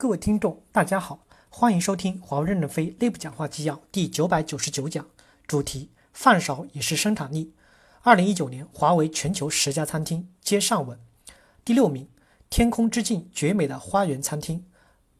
[0.00, 5.04] 各位听众，大家好，欢迎收听华为任正非内部讲话纪要第九百九十九讲，
[5.44, 7.52] 主题：饭少也是生产力。
[8.02, 10.96] 二零一九年，华为全球十家餐厅皆上稳。
[11.64, 12.08] 第六名，
[12.48, 14.64] 天空之镜绝美的花园餐厅，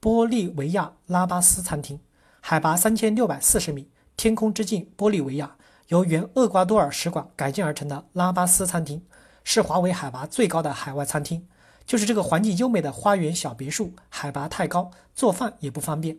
[0.00, 1.98] 玻利维亚拉巴斯餐厅，
[2.40, 5.56] 海拔三千六百四十米，天空之镜玻利维亚
[5.88, 9.04] 由原厄瓜多尔使馆改建而成的拉巴斯餐厅，
[9.42, 11.48] 是华为海拔最高的海外餐厅。
[11.84, 16.18] 就是这个环境优美的花园小别墅，海拔太高，做饭也不方便。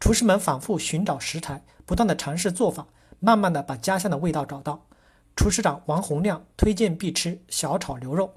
[0.00, 2.86] 厨师们反复寻找食材，不断的尝试做法，
[3.20, 4.86] 慢慢的把家乡的味道找到。
[5.36, 8.32] 厨师长王洪亮推荐必吃小炒牛肉。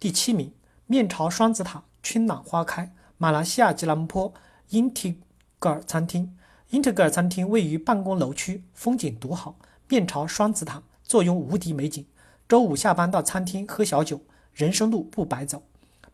[0.00, 0.54] 第七名，
[0.86, 4.32] 面朝双子塔，春暖花开，马来西亚吉隆坡
[4.70, 5.20] 英提
[5.58, 6.34] 格尔餐厅。
[6.70, 9.56] 英特格尔餐厅位于办公楼区，风景独好，
[9.88, 12.06] 面朝双子塔，坐拥无敌美景。
[12.48, 14.22] 周五下班到餐厅喝小酒。
[14.54, 15.62] 人生路不白走，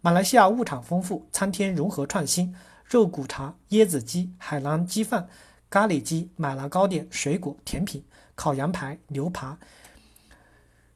[0.00, 5.28] 马来西亚物产丰富，餐厅融合创新，肉骨茶、椰子鸡、海南鸡饭、
[5.68, 8.04] 咖喱鸡、买辣糕点、水果甜品、
[8.36, 9.58] 烤羊排、牛扒、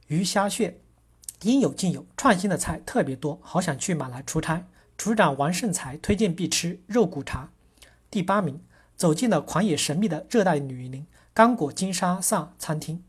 [0.07, 0.79] 鱼虾蟹，
[1.43, 2.07] 应有尽有。
[2.17, 4.65] 创新的菜特别多，好想去马来出差。
[4.97, 7.51] 厨长王胜才推荐必吃肉骨茶。
[8.09, 8.63] 第八名，
[8.95, 13.03] 走进了狂野神秘的热带雨林——刚果金沙萨餐厅。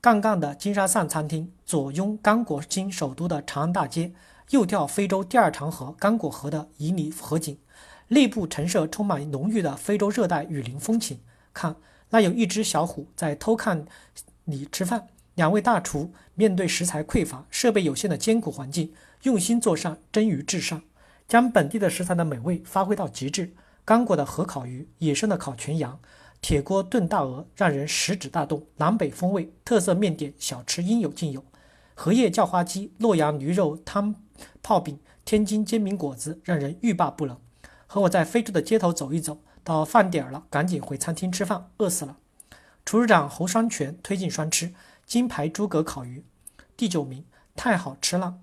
[0.00, 4.12] 杠杠的金沙上餐厅，左拥刚果金首都的长安大街，
[4.50, 7.58] 右眺非洲第二长河刚果河的旖旎河景，
[8.08, 11.20] 内部陈设充满浓郁的非洲热带雨林风情。
[11.52, 11.76] 看，
[12.10, 13.86] 那有一只小虎在偷看
[14.44, 15.08] 你吃饭。
[15.34, 18.92] 两位大厨面对食材匮乏、设备有限的艰苦环境，
[19.22, 20.82] 用心做上蒸鱼至上，
[21.26, 23.52] 将本地的食材的美味发挥到极致。
[23.84, 25.98] 刚果的河烤鱼，野生的烤全羊。
[26.40, 31.42] 铁锅炖大鹅让人食指大动，南北风味特色面点小吃应有尽有。
[31.94, 34.16] 荷叶叫花鸡、洛阳驴肉汤
[34.62, 37.38] 泡饼、天津煎饼果子让人欲罢不能。
[37.86, 42.18] 和我在非洲的街头走一走，到饭点了，赶紧回餐厅吃饭，饿死了。
[42.84, 44.74] 厨师长侯双全推荐双吃
[45.06, 46.24] 金牌诸葛烤鱼。
[46.76, 47.24] 第九名，
[47.54, 48.38] 太好吃了！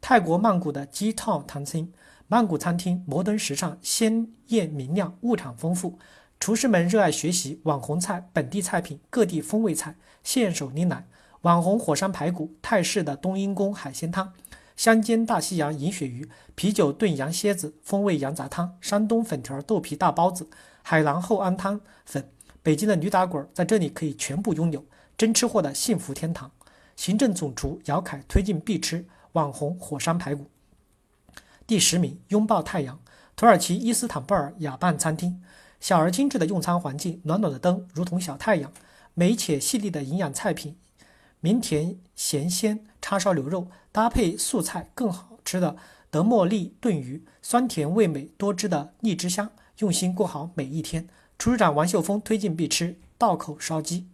[0.00, 1.92] 泰国曼谷的鸡套餐厅，
[2.26, 5.98] 曼谷餐厅摩登时尚，鲜艳明亮，物产丰富。
[6.40, 11.06] 厨师们热爱学习网红菜、本地菜品、各地风味菜，现手拈来。
[11.44, 14.32] 网红火山排骨、泰式的冬阴功海鲜汤、
[14.76, 20.48] 香煎大西洋银鳕鱼、啤酒炖羊蝎子、风味羊杂汤、山东粉条豆皮大包子、
[20.82, 22.30] 海南厚安汤粉，
[22.62, 24.86] 北京的驴打滚在这里可以全部拥有，
[25.18, 26.50] 真吃货的幸福天堂。
[26.96, 30.46] 行政总厨姚凯推荐必吃网红火山排骨。
[31.66, 32.98] 第十名，拥抱太阳，
[33.36, 35.42] 土耳其伊斯坦布尔雅伴餐厅。
[35.78, 38.72] 小而精致的用餐环境，暖暖的灯如同小太阳，
[39.12, 40.78] 美且细腻的营养菜品，
[41.44, 45.76] 明甜咸鲜叉烧牛肉搭配素菜更好吃的
[46.10, 49.50] 德莫利炖鱼，酸甜味美多汁的荔枝香，
[49.80, 51.06] 用心过好每一天。
[51.38, 54.06] 厨师长王秀峰推荐必吃道口烧鸡。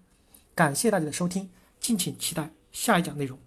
[0.56, 1.48] 感谢大家的收听，
[1.78, 3.38] 敬请期待下一讲内容。